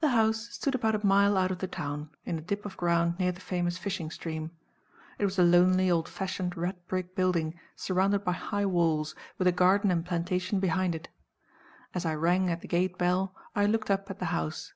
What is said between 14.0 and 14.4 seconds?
at the